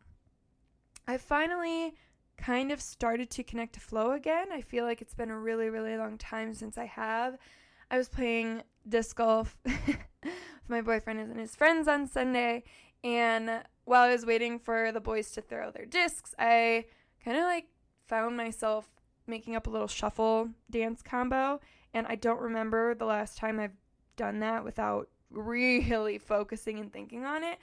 I 1.07 1.17
finally 1.17 1.95
kind 2.37 2.71
of 2.71 2.81
started 2.81 3.29
to 3.31 3.43
connect 3.43 3.73
to 3.73 3.79
flow 3.79 4.11
again. 4.11 4.47
I 4.51 4.61
feel 4.61 4.85
like 4.85 5.01
it's 5.01 5.13
been 5.13 5.31
a 5.31 5.37
really, 5.37 5.69
really 5.69 5.97
long 5.97 6.17
time 6.17 6.53
since 6.53 6.77
I 6.77 6.85
have. 6.85 7.37
I 7.91 7.97
was 7.97 8.07
playing 8.07 8.63
disc 8.87 9.17
golf 9.17 9.57
with 9.65 9.97
my 10.67 10.81
boyfriend 10.81 11.19
and 11.19 11.39
his 11.39 11.55
friends 11.55 11.87
on 11.87 12.07
Sunday, 12.07 12.63
and 13.03 13.63
while 13.85 14.03
I 14.03 14.11
was 14.11 14.25
waiting 14.25 14.59
for 14.59 14.91
the 14.91 14.99
boys 14.99 15.31
to 15.31 15.41
throw 15.41 15.71
their 15.71 15.85
discs, 15.85 16.35
I 16.37 16.85
kind 17.23 17.37
of 17.37 17.43
like 17.43 17.67
found 18.07 18.35
myself 18.37 18.87
making 19.27 19.55
up 19.55 19.67
a 19.67 19.69
little 19.69 19.87
shuffle 19.87 20.49
dance 20.69 21.01
combo. 21.01 21.59
And 21.93 22.07
I 22.07 22.15
don't 22.15 22.41
remember 22.41 22.95
the 22.95 23.05
last 23.05 23.37
time 23.37 23.59
I've 23.59 23.75
done 24.15 24.39
that 24.39 24.63
without 24.63 25.09
really 25.31 26.17
focusing 26.19 26.79
and 26.79 26.91
thinking 26.91 27.25
on 27.25 27.43
it. 27.43 27.57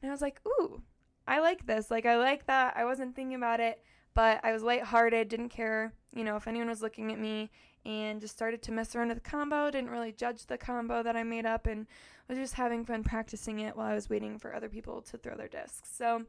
And 0.00 0.10
I 0.10 0.12
was 0.12 0.22
like, 0.22 0.40
ooh, 0.46 0.82
I 1.26 1.40
like 1.40 1.66
this. 1.66 1.90
Like, 1.90 2.06
I 2.06 2.16
like 2.16 2.46
that. 2.46 2.74
I 2.76 2.84
wasn't 2.84 3.14
thinking 3.14 3.36
about 3.36 3.60
it, 3.60 3.82
but 4.14 4.44
I 4.44 4.52
was 4.52 4.62
lighthearted, 4.62 5.28
didn't 5.28 5.50
care, 5.50 5.92
you 6.14 6.24
know, 6.24 6.36
if 6.36 6.48
anyone 6.48 6.68
was 6.68 6.82
looking 6.82 7.12
at 7.12 7.18
me, 7.18 7.50
and 7.84 8.20
just 8.20 8.34
started 8.34 8.62
to 8.62 8.72
mess 8.72 8.94
around 8.94 9.08
with 9.08 9.22
the 9.22 9.28
combo. 9.28 9.70
Didn't 9.70 9.90
really 9.90 10.12
judge 10.12 10.46
the 10.46 10.58
combo 10.58 11.02
that 11.02 11.16
I 11.16 11.22
made 11.22 11.46
up, 11.46 11.66
and 11.66 11.86
was 12.28 12.38
just 12.38 12.54
having 12.54 12.84
fun 12.84 13.02
practicing 13.02 13.60
it 13.60 13.76
while 13.76 13.86
I 13.86 13.94
was 13.94 14.08
waiting 14.08 14.38
for 14.38 14.54
other 14.54 14.68
people 14.68 15.02
to 15.02 15.18
throw 15.18 15.36
their 15.36 15.48
discs. 15.48 15.90
So, 15.92 16.22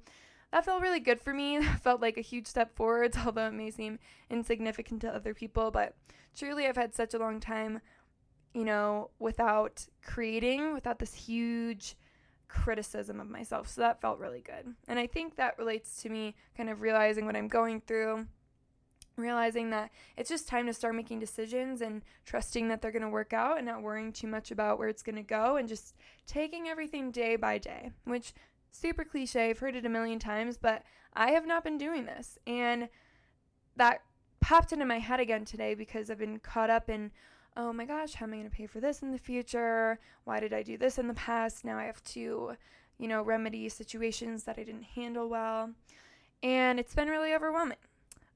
that 0.53 0.65
felt 0.65 0.83
really 0.83 0.99
good 0.99 1.19
for 1.19 1.33
me. 1.33 1.57
That 1.63 1.81
felt 1.81 1.99
like 2.01 2.17
a 2.17 2.21
huge 2.21 2.45
step 2.45 2.75
forwards, 2.75 3.17
although 3.25 3.47
it 3.47 3.53
may 3.53 3.71
seem 3.71 3.99
insignificant 4.29 5.01
to 5.01 5.13
other 5.13 5.33
people. 5.33 5.71
But 5.71 5.95
truly, 6.37 6.67
I've 6.67 6.77
had 6.77 6.95
such 6.95 7.13
a 7.13 7.19
long 7.19 7.39
time, 7.39 7.81
you 8.53 8.63
know, 8.63 9.09
without 9.19 9.87
creating, 10.05 10.73
without 10.73 10.99
this 10.99 11.15
huge 11.15 11.95
criticism 12.47 13.19
of 13.19 13.29
myself. 13.29 13.67
So 13.67 13.81
that 13.81 13.99
felt 13.99 14.19
really 14.19 14.41
good. 14.41 14.75
And 14.87 14.99
I 14.99 15.07
think 15.07 15.35
that 15.35 15.57
relates 15.57 16.03
to 16.03 16.09
me 16.09 16.35
kind 16.55 16.69
of 16.69 16.81
realizing 16.81 17.25
what 17.25 17.35
I'm 17.35 17.47
going 17.47 17.81
through, 17.81 18.27
realizing 19.15 19.71
that 19.71 19.89
it's 20.17 20.29
just 20.29 20.47
time 20.47 20.67
to 20.67 20.73
start 20.73 20.93
making 20.93 21.17
decisions 21.17 21.81
and 21.81 22.03
trusting 22.25 22.67
that 22.67 22.79
they're 22.79 22.91
going 22.91 23.01
to 23.01 23.09
work 23.09 23.33
out 23.33 23.57
and 23.57 23.65
not 23.65 23.81
worrying 23.81 24.13
too 24.13 24.27
much 24.27 24.51
about 24.51 24.77
where 24.77 24.89
it's 24.89 25.03
going 25.03 25.15
to 25.15 25.23
go 25.23 25.57
and 25.57 25.67
just 25.67 25.95
taking 26.27 26.67
everything 26.67 27.09
day 27.09 27.35
by 27.35 27.57
day, 27.57 27.89
which 28.03 28.33
super 28.73 29.05
cliche. 29.05 29.49
I've 29.49 29.59
heard 29.59 29.75
it 29.75 29.85
a 29.85 29.89
million 29.89 30.19
times, 30.19 30.57
but 30.57 30.83
I 31.13 31.31
have 31.31 31.47
not 31.47 31.63
been 31.63 31.77
doing 31.77 32.05
this. 32.05 32.37
And 32.45 32.89
that 33.75 34.01
popped 34.41 34.73
into 34.73 34.85
my 34.85 34.99
head 34.99 35.19
again 35.19 35.45
today 35.45 35.73
because 35.73 36.09
I've 36.09 36.19
been 36.19 36.39
caught 36.39 36.69
up 36.69 36.89
in, 36.89 37.11
oh 37.55 37.71
my 37.71 37.85
gosh, 37.85 38.15
how 38.15 38.25
am 38.25 38.33
I 38.33 38.37
going 38.37 38.49
to 38.49 38.55
pay 38.55 38.65
for 38.65 38.79
this 38.79 39.01
in 39.01 39.11
the 39.11 39.17
future? 39.17 39.99
Why 40.25 40.39
did 40.39 40.53
I 40.53 40.63
do 40.63 40.77
this 40.77 40.97
in 40.97 41.07
the 41.07 41.13
past? 41.13 41.63
Now 41.63 41.77
I 41.77 41.85
have 41.85 42.03
to, 42.05 42.53
you 42.97 43.07
know, 43.07 43.21
remedy 43.21 43.69
situations 43.69 44.43
that 44.43 44.57
I 44.59 44.63
didn't 44.63 44.83
handle 44.83 45.29
well. 45.29 45.69
And 46.41 46.79
it's 46.79 46.95
been 46.95 47.07
really 47.07 47.33
overwhelming. 47.33 47.77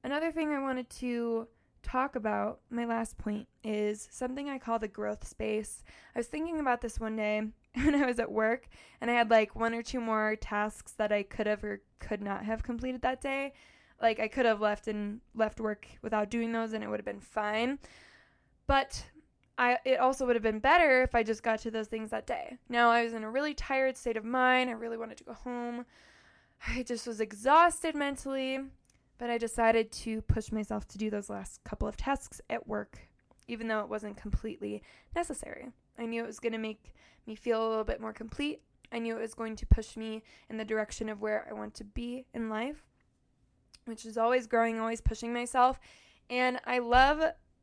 Another 0.02 0.32
thing 0.32 0.52
I 0.52 0.60
wanted 0.60 0.88
to 0.90 1.48
talk 1.82 2.16
about, 2.16 2.60
my 2.70 2.84
last 2.84 3.18
point, 3.18 3.48
is 3.64 4.08
something 4.10 4.48
I 4.48 4.58
call 4.58 4.78
the 4.78 4.88
growth 4.88 5.26
space. 5.26 5.82
I 6.14 6.20
was 6.20 6.28
thinking 6.28 6.60
about 6.60 6.80
this 6.80 7.00
one 7.00 7.16
day 7.16 7.42
when 7.84 7.94
I 7.94 8.06
was 8.06 8.18
at 8.18 8.30
work 8.30 8.68
and 9.00 9.10
I 9.10 9.14
had 9.14 9.30
like 9.30 9.54
one 9.54 9.74
or 9.74 9.82
two 9.82 10.00
more 10.00 10.36
tasks 10.36 10.92
that 10.92 11.12
I 11.12 11.22
could 11.22 11.46
have 11.46 11.62
or 11.64 11.82
could 11.98 12.22
not 12.22 12.44
have 12.44 12.62
completed 12.62 13.02
that 13.02 13.20
day. 13.20 13.52
Like 14.00 14.20
I 14.20 14.28
could 14.28 14.46
have 14.46 14.60
left 14.60 14.88
and 14.88 15.20
left 15.34 15.60
work 15.60 15.86
without 16.02 16.30
doing 16.30 16.52
those 16.52 16.72
and 16.72 16.82
it 16.82 16.88
would 16.88 17.00
have 17.00 17.04
been 17.04 17.20
fine. 17.20 17.78
But 18.66 19.04
I 19.58 19.78
it 19.84 19.98
also 19.98 20.24
would 20.26 20.36
have 20.36 20.42
been 20.42 20.60
better 20.60 21.02
if 21.02 21.14
I 21.14 21.22
just 21.22 21.42
got 21.42 21.58
to 21.60 21.70
those 21.70 21.88
things 21.88 22.10
that 22.10 22.26
day. 22.26 22.58
Now 22.68 22.90
I 22.90 23.04
was 23.04 23.12
in 23.12 23.24
a 23.24 23.30
really 23.30 23.54
tired 23.54 23.96
state 23.96 24.16
of 24.16 24.24
mind. 24.24 24.70
I 24.70 24.74
really 24.74 24.96
wanted 24.96 25.18
to 25.18 25.24
go 25.24 25.34
home. 25.34 25.84
I 26.66 26.82
just 26.82 27.06
was 27.06 27.20
exhausted 27.20 27.94
mentally, 27.94 28.58
but 29.18 29.30
I 29.30 29.38
decided 29.38 29.92
to 29.92 30.22
push 30.22 30.50
myself 30.50 30.88
to 30.88 30.98
do 30.98 31.10
those 31.10 31.30
last 31.30 31.62
couple 31.64 31.86
of 31.86 31.96
tasks 31.96 32.40
at 32.50 32.66
work 32.66 33.08
even 33.48 33.66
though 33.66 33.80
it 33.80 33.88
wasn't 33.88 34.16
completely 34.16 34.82
necessary. 35.16 35.70
I 35.98 36.06
knew 36.06 36.22
it 36.22 36.26
was 36.26 36.38
going 36.38 36.52
to 36.52 36.58
make 36.58 36.94
me 37.28 37.34
feel 37.34 37.64
a 37.64 37.68
little 37.68 37.84
bit 37.84 38.00
more 38.00 38.12
complete. 38.12 38.60
I 38.90 38.98
knew 38.98 39.16
it 39.16 39.20
was 39.20 39.34
going 39.34 39.54
to 39.56 39.66
push 39.66 39.96
me 39.96 40.22
in 40.48 40.56
the 40.56 40.64
direction 40.64 41.08
of 41.08 41.20
where 41.20 41.46
I 41.48 41.52
want 41.52 41.74
to 41.74 41.84
be 41.84 42.24
in 42.32 42.48
life, 42.48 42.82
which 43.84 44.06
is 44.06 44.16
always 44.16 44.46
growing, 44.46 44.80
always 44.80 45.00
pushing 45.00 45.32
myself. 45.32 45.78
And 46.30 46.58
I 46.66 46.78
love, 46.78 47.22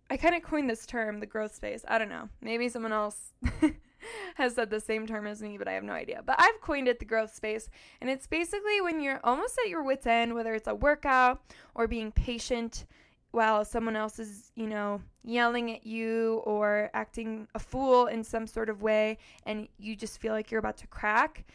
I 0.10 0.18
kind 0.18 0.36
of 0.36 0.44
coined 0.44 0.70
this 0.70 0.86
term, 0.86 1.20
the 1.20 1.26
growth 1.26 1.56
space. 1.56 1.84
I 1.88 1.98
don't 1.98 2.10
know. 2.10 2.30
Maybe 2.42 2.70
someone 2.70 2.94
else 2.94 3.34
has 4.36 4.54
said 4.54 4.70
the 4.70 4.80
same 4.80 5.08
term 5.08 5.26
as 5.26 5.42
me, 5.42 5.58
but 5.58 5.68
I 5.68 5.74
have 5.74 5.84
no 5.84 5.94
idea. 5.94 6.22
But 6.24 6.36
I've 6.40 6.62
coined 6.62 6.88
it 6.88 7.00
the 7.00 7.06
growth 7.06 7.34
space. 7.34 7.70
And 8.02 8.10
it's 8.10 8.28
basically 8.28 8.82
when 8.82 9.02
you're 9.02 9.20
almost 9.24 9.58
at 9.64 9.70
your 9.70 9.84
wits' 9.84 10.06
end, 10.06 10.36
whether 10.36 10.54
it's 10.54 10.68
a 10.68 10.76
workout 10.76 11.42
or 11.74 11.88
being 11.88 12.12
patient 12.12 12.86
while 13.36 13.66
someone 13.66 13.98
else 13.98 14.18
is, 14.18 14.52
you 14.56 14.66
know, 14.66 15.02
yelling 15.24 15.70
at 15.70 15.86
you 15.86 16.42
or 16.46 16.90
acting 16.94 17.48
a 17.54 17.60
fool 17.60 18.08
in 18.08 18.24
some 18.24 18.48
sort 18.48 18.70
of 18.70 18.82
way 18.82 19.18
and 19.46 19.68
you 19.78 19.94
just 19.94 20.22
feel 20.22 20.32
like 20.32 20.50
you're 20.50 20.60
about 20.60 20.78
to 20.78 20.88
crack. 20.88 21.46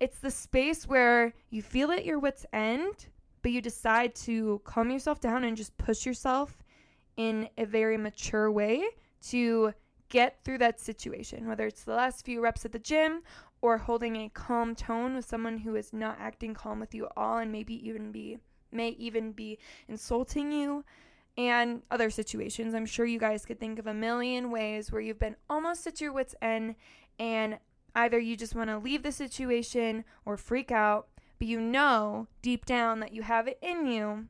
It's 0.00 0.18
the 0.18 0.32
space 0.32 0.88
where 0.88 1.32
you 1.50 1.62
feel 1.62 1.92
at 1.92 2.04
your 2.04 2.18
wits' 2.18 2.44
end, 2.52 3.06
but 3.42 3.52
you 3.52 3.60
decide 3.60 4.16
to 4.16 4.60
calm 4.64 4.90
yourself 4.90 5.20
down 5.20 5.44
and 5.44 5.56
just 5.56 5.76
push 5.78 6.04
yourself 6.04 6.64
in 7.16 7.48
a 7.56 7.64
very 7.64 7.96
mature 7.96 8.50
way 8.50 8.84
to 9.28 9.72
get 10.08 10.42
through 10.42 10.58
that 10.58 10.80
situation, 10.80 11.46
whether 11.46 11.68
it's 11.68 11.84
the 11.84 11.94
last 11.94 12.24
few 12.24 12.40
reps 12.40 12.64
at 12.64 12.72
the 12.72 12.80
gym 12.80 13.22
or 13.60 13.78
holding 13.78 14.16
a 14.16 14.28
calm 14.30 14.74
tone 14.74 15.14
with 15.14 15.24
someone 15.24 15.58
who 15.58 15.76
is 15.76 15.92
not 15.92 16.18
acting 16.18 16.52
calm 16.52 16.80
with 16.80 16.94
you 16.96 17.06
at 17.06 17.12
all 17.16 17.38
and 17.38 17.52
maybe 17.52 17.74
even 17.88 18.10
be 18.10 18.38
may 18.70 18.90
even 18.90 19.32
be 19.32 19.58
insulting 19.88 20.52
you 20.52 20.84
and 21.38 21.82
other 21.88 22.10
situations. 22.10 22.74
I'm 22.74 22.84
sure 22.84 23.06
you 23.06 23.20
guys 23.20 23.46
could 23.46 23.60
think 23.60 23.78
of 23.78 23.86
a 23.86 23.94
million 23.94 24.50
ways 24.50 24.90
where 24.90 25.00
you've 25.00 25.20
been 25.20 25.36
almost 25.48 25.86
at 25.86 26.00
your 26.00 26.12
wits' 26.12 26.34
end 26.42 26.74
and 27.18 27.58
either 27.94 28.18
you 28.18 28.36
just 28.36 28.56
want 28.56 28.70
to 28.70 28.78
leave 28.78 29.04
the 29.04 29.12
situation 29.12 30.04
or 30.26 30.36
freak 30.36 30.72
out, 30.72 31.06
but 31.38 31.46
you 31.46 31.60
know 31.60 32.26
deep 32.42 32.66
down 32.66 32.98
that 33.00 33.12
you 33.12 33.22
have 33.22 33.46
it 33.46 33.58
in 33.62 33.86
you 33.86 34.26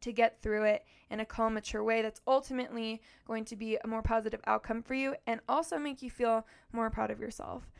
to 0.00 0.12
get 0.12 0.40
through 0.40 0.64
it 0.64 0.84
in 1.08 1.20
a 1.20 1.24
calm, 1.24 1.54
mature 1.54 1.84
way 1.84 2.02
that's 2.02 2.20
ultimately 2.26 3.00
going 3.24 3.44
to 3.44 3.54
be 3.54 3.78
a 3.82 3.86
more 3.86 4.02
positive 4.02 4.40
outcome 4.44 4.82
for 4.82 4.94
you 4.94 5.14
and 5.24 5.40
also 5.48 5.78
make 5.78 6.02
you 6.02 6.10
feel 6.10 6.44
more 6.72 6.90
proud 6.90 7.12
of 7.12 7.20
yourself. 7.20 7.70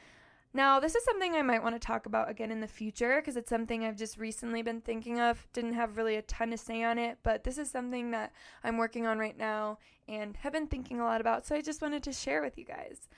Now, 0.58 0.80
this 0.80 0.96
is 0.96 1.04
something 1.04 1.36
I 1.36 1.42
might 1.42 1.62
want 1.62 1.76
to 1.76 1.78
talk 1.78 2.06
about 2.06 2.28
again 2.28 2.50
in 2.50 2.58
the 2.58 2.66
future 2.66 3.20
because 3.20 3.36
it's 3.36 3.48
something 3.48 3.84
I've 3.84 3.96
just 3.96 4.18
recently 4.18 4.60
been 4.60 4.80
thinking 4.80 5.20
of. 5.20 5.46
Didn't 5.52 5.74
have 5.74 5.96
really 5.96 6.16
a 6.16 6.22
ton 6.22 6.50
to 6.50 6.58
say 6.58 6.82
on 6.82 6.98
it, 6.98 7.18
but 7.22 7.44
this 7.44 7.58
is 7.58 7.70
something 7.70 8.10
that 8.10 8.32
I'm 8.64 8.76
working 8.76 9.06
on 9.06 9.20
right 9.20 9.38
now 9.38 9.78
and 10.08 10.36
have 10.38 10.52
been 10.52 10.66
thinking 10.66 10.98
a 10.98 11.04
lot 11.04 11.20
about. 11.20 11.46
So 11.46 11.54
I 11.54 11.60
just 11.60 11.80
wanted 11.80 12.02
to 12.02 12.12
share 12.12 12.42
with 12.42 12.58
you 12.58 12.64
guys. 12.64 13.08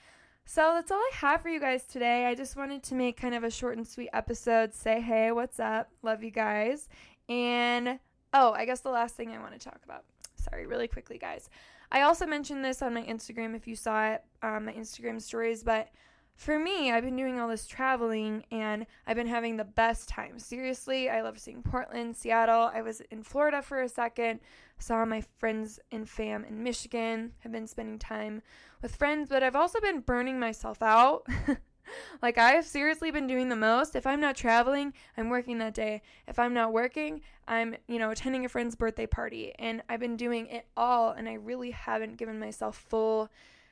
So 0.45 0.73
that's 0.75 0.91
all 0.91 0.99
I 0.99 1.09
have 1.15 1.41
for 1.41 1.49
you 1.49 1.59
guys 1.59 1.85
today. 1.85 2.27
I 2.27 2.35
just 2.35 2.55
wanted 2.55 2.83
to 2.83 2.93
make 2.93 3.19
kind 3.19 3.33
of 3.33 3.43
a 3.43 3.49
short 3.49 3.75
and 3.75 3.87
sweet 3.87 4.11
episode, 4.13 4.75
say, 4.75 5.01
hey, 5.01 5.31
what's 5.31 5.59
up? 5.59 5.89
Love 6.03 6.23
you 6.23 6.29
guys. 6.29 6.89
And 7.27 7.97
oh, 8.35 8.51
I 8.51 8.65
guess 8.65 8.81
the 8.81 8.91
last 8.91 9.15
thing 9.15 9.31
I 9.31 9.39
want 9.39 9.53
to 9.53 9.59
talk 9.59 9.79
about. 9.83 10.03
Sorry, 10.35 10.67
really 10.67 10.87
quickly, 10.87 11.17
guys. 11.17 11.49
I 11.91 12.03
also 12.03 12.27
mentioned 12.27 12.63
this 12.63 12.83
on 12.83 12.93
my 12.93 13.01
Instagram 13.01 13.55
if 13.55 13.67
you 13.67 13.75
saw 13.75 14.11
it, 14.11 14.23
um, 14.43 14.65
my 14.65 14.73
Instagram 14.73 15.19
stories, 15.19 15.63
but 15.63 15.89
for 16.35 16.57
me, 16.57 16.91
I've 16.91 17.03
been 17.03 17.15
doing 17.15 17.39
all 17.39 17.47
this 17.47 17.67
traveling 17.67 18.43
and 18.49 18.87
I've 19.05 19.15
been 19.15 19.27
having 19.27 19.57
the 19.57 19.63
best 19.63 20.09
time. 20.09 20.39
Seriously, 20.39 21.09
I 21.09 21.21
love 21.21 21.37
seeing 21.37 21.61
Portland, 21.61 22.15
Seattle. 22.15 22.71
I 22.73 22.81
was 22.81 23.01
in 23.11 23.23
Florida 23.23 23.61
for 23.61 23.81
a 23.81 23.89
second, 23.89 24.39
saw 24.79 25.05
my 25.05 25.23
friends 25.37 25.79
and 25.91 26.09
fam 26.09 26.43
in 26.45 26.63
Michigan, 26.63 27.33
have 27.39 27.51
been 27.51 27.67
spending 27.67 27.99
time 27.99 28.41
with 28.81 28.95
friends, 28.95 29.29
but 29.29 29.43
I've 29.43 29.55
also 29.55 29.79
been 29.79 29.99
burning 29.99 30.39
myself 30.39 30.81
out. 30.81 31.27
like 32.21 32.37
I've 32.37 32.65
seriously 32.65 33.11
been 33.11 33.27
doing 33.27 33.49
the 33.49 33.55
most. 33.55 33.95
If 33.95 34.07
I'm 34.07 34.19
not 34.19 34.35
traveling, 34.35 34.93
I'm 35.17 35.29
working 35.29 35.59
that 35.59 35.73
day. 35.73 36.01
If 36.27 36.39
I'm 36.39 36.53
not 36.53 36.73
working, 36.73 37.21
I'm, 37.47 37.75
you 37.87 37.99
know, 37.99 38.11
attending 38.11 38.45
a 38.45 38.49
friend's 38.49 38.75
birthday 38.75 39.05
party 39.05 39.53
and 39.59 39.83
I've 39.89 39.99
been 39.99 40.17
doing 40.17 40.47
it 40.47 40.65
all 40.75 41.11
and 41.11 41.27
I 41.29 41.33
really 41.33 41.71
haven't 41.71 42.17
given 42.17 42.39
myself 42.39 42.77
full 42.77 43.29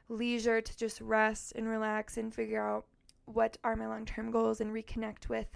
leisure 0.09 0.59
to 0.59 0.77
just 0.77 0.99
rest 0.99 1.53
and 1.55 1.67
relax 1.67 2.17
and 2.17 2.33
figure 2.33 2.61
out 2.61 2.85
what 3.25 3.57
are 3.63 3.75
my 3.75 3.87
long 3.87 4.05
term 4.05 4.31
goals 4.31 4.59
and 4.59 4.73
reconnect 4.73 5.29
with 5.29 5.47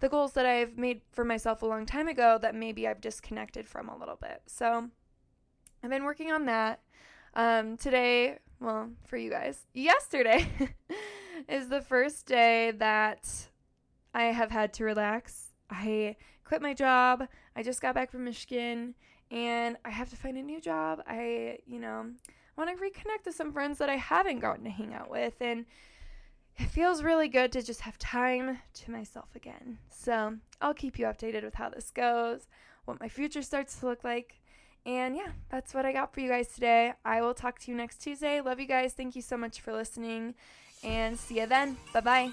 the 0.00 0.08
goals 0.08 0.32
that 0.32 0.46
I've 0.46 0.78
made 0.78 1.02
for 1.12 1.24
myself 1.24 1.62
a 1.62 1.66
long 1.66 1.84
time 1.84 2.08
ago 2.08 2.38
that 2.40 2.54
maybe 2.54 2.86
I've 2.86 3.00
disconnected 3.00 3.68
from 3.68 3.88
a 3.88 3.96
little 3.96 4.16
bit. 4.16 4.42
So 4.46 4.88
I've 5.82 5.90
been 5.90 6.04
working 6.04 6.30
on 6.30 6.46
that. 6.46 6.80
Um, 7.34 7.76
today, 7.76 8.38
well, 8.60 8.90
for 9.06 9.16
you 9.16 9.30
guys, 9.30 9.66
yesterday 9.74 10.48
is 11.48 11.68
the 11.68 11.80
first 11.80 12.26
day 12.26 12.72
that 12.72 13.28
I 14.14 14.24
have 14.24 14.50
had 14.50 14.72
to 14.74 14.84
relax. 14.84 15.48
I 15.70 16.16
quit 16.44 16.62
my 16.62 16.74
job. 16.74 17.28
I 17.54 17.62
just 17.62 17.82
got 17.82 17.94
back 17.94 18.10
from 18.10 18.24
Michigan 18.24 18.94
and 19.30 19.76
I 19.84 19.90
have 19.90 20.10
to 20.10 20.16
find 20.16 20.38
a 20.38 20.42
new 20.42 20.60
job. 20.60 21.02
I, 21.06 21.58
you 21.66 21.78
know, 21.78 22.06
want 22.58 22.76
to 22.76 22.84
reconnect 22.84 23.24
with 23.24 23.36
some 23.36 23.52
friends 23.52 23.78
that 23.78 23.88
I 23.88 23.96
haven't 23.96 24.40
gotten 24.40 24.64
to 24.64 24.70
hang 24.70 24.92
out 24.92 25.10
with. 25.10 25.34
And 25.40 25.64
it 26.56 26.66
feels 26.66 27.04
really 27.04 27.28
good 27.28 27.52
to 27.52 27.62
just 27.62 27.82
have 27.82 27.96
time 27.98 28.58
to 28.74 28.90
myself 28.90 29.28
again. 29.36 29.78
So 29.88 30.36
I'll 30.60 30.74
keep 30.74 30.98
you 30.98 31.06
updated 31.06 31.44
with 31.44 31.54
how 31.54 31.70
this 31.70 31.90
goes, 31.90 32.48
what 32.84 33.00
my 33.00 33.08
future 33.08 33.42
starts 33.42 33.78
to 33.78 33.86
look 33.86 34.02
like. 34.02 34.40
And 34.84 35.14
yeah, 35.14 35.28
that's 35.50 35.72
what 35.72 35.86
I 35.86 35.92
got 35.92 36.12
for 36.12 36.20
you 36.20 36.28
guys 36.28 36.48
today. 36.48 36.94
I 37.04 37.20
will 37.20 37.34
talk 37.34 37.60
to 37.60 37.70
you 37.70 37.76
next 37.76 37.98
Tuesday. 37.98 38.40
Love 38.40 38.58
you 38.58 38.66
guys. 38.66 38.92
Thank 38.92 39.14
you 39.14 39.22
so 39.22 39.36
much 39.36 39.60
for 39.60 39.72
listening. 39.72 40.34
And 40.82 41.18
see 41.18 41.40
you 41.40 41.46
then. 41.46 41.76
Bye 41.92 42.00
bye. 42.00 42.30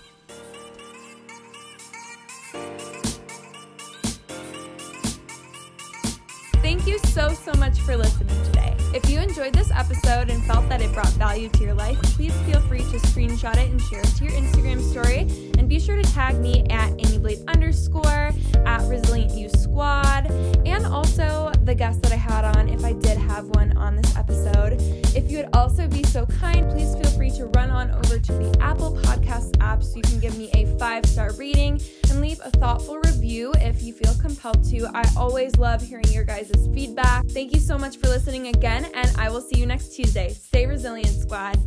Thank 6.61 6.87
you 6.87 6.97
so, 6.99 7.29
so 7.33 7.53
much 7.59 7.79
for 7.81 7.95
listening 7.95 8.43
today. 8.45 8.74
If 8.95 9.09
you 9.09 9.19
enjoyed 9.19 9.51
this 9.51 9.71
episode 9.71 10.29
and 10.29 10.41
felt 10.45 10.69
that 10.69 10.81
it 10.81 10.93
brought 10.93 11.11
value 11.15 11.49
to 11.49 11.63
your 11.65 11.73
life, 11.73 12.01
please 12.01 12.31
feel 12.43 12.61
free 12.61 12.79
to 12.79 12.97
screenshot 13.09 13.57
it 13.57 13.69
and 13.69 13.81
share 13.81 13.99
it 13.99 14.07
to 14.15 14.23
your 14.23 14.31
Instagram 14.31 14.81
story. 14.81 15.51
And 15.57 15.67
be 15.67 15.81
sure 15.81 15.97
to 15.97 16.13
tag 16.13 16.37
me 16.39 16.61
at 16.69 16.91
AnnieBlade 16.91 17.45
underscore 17.53 18.31
at 18.65 18.81
Resilient 18.87 19.33
You 19.33 19.49
Squad 19.49 20.31
and 20.65 20.85
also 20.85 21.51
the 21.65 21.75
guest 21.75 22.03
that 22.03 22.13
I 22.13 22.15
had 22.15 22.45
on 22.45 22.69
if 22.69 22.85
I 22.85 22.93
did 22.93 23.17
have 23.17 23.47
one 23.47 23.77
on 23.77 23.97
this 23.97 24.15
episode. 24.15 24.77
If 25.13 25.29
you 25.29 25.39
would 25.39 25.49
also 25.51 25.89
be 25.89 26.03
so 26.03 26.25
kind, 26.27 26.71
please 26.71 26.95
feel 26.95 27.11
free 27.17 27.31
to 27.31 27.47
run 27.47 27.71
on 27.71 27.91
over 27.91 28.17
to 28.17 28.31
the 28.31 28.57
Apple 28.61 28.95
Podcast 29.03 29.57
app 29.59 29.83
so 29.83 29.97
you 29.97 30.03
can 30.03 30.21
give 30.21 30.37
me 30.37 30.49
a 30.53 30.65
five 30.79 31.05
star 31.05 31.33
rating 31.33 31.81
and 32.09 32.21
leave 32.21 32.39
a 32.45 32.49
thoughtful 32.51 32.97
review 32.99 33.51
if 33.55 33.83
you 33.83 33.91
feel 33.91 34.13
compelled 34.45 34.69
to. 34.71 34.87
I 34.93 35.03
always 35.17 35.55
love 35.57 35.81
hearing 35.81 36.07
your 36.09 36.23
guys' 36.23 36.51
feedback. 36.73 37.25
Thank 37.27 37.53
you 37.53 37.59
so 37.59 37.77
much 37.77 37.97
for 37.97 38.07
listening 38.07 38.47
again 38.47 38.85
and 38.93 39.11
I 39.17 39.29
will 39.29 39.41
see 39.41 39.59
you 39.59 39.65
next 39.65 39.95
Tuesday. 39.95 40.29
Stay 40.33 40.65
resilient, 40.65 41.09
squad. 41.09 41.57